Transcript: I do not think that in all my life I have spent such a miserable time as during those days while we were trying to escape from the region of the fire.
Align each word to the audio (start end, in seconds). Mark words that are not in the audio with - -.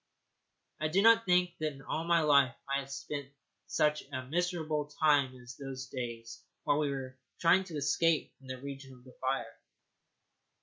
I 0.79 0.87
do 0.87 0.99
not 1.03 1.27
think 1.27 1.59
that 1.59 1.73
in 1.73 1.83
all 1.83 2.03
my 2.05 2.21
life 2.21 2.55
I 2.67 2.79
have 2.79 2.89
spent 2.89 3.29
such 3.67 4.01
a 4.11 4.25
miserable 4.25 4.85
time 4.87 5.37
as 5.39 5.53
during 5.53 5.69
those 5.73 5.85
days 5.89 6.43
while 6.63 6.79
we 6.79 6.89
were 6.89 7.19
trying 7.39 7.65
to 7.65 7.75
escape 7.77 8.35
from 8.39 8.47
the 8.47 8.57
region 8.57 8.95
of 8.95 9.03
the 9.03 9.13
fire. 9.21 9.59